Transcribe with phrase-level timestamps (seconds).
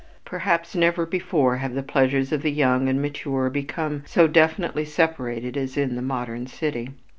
[0.25, 5.55] Perhaps never before have the pleasures of the young and mature become so definitely separated
[5.55, 6.89] as in the modern city.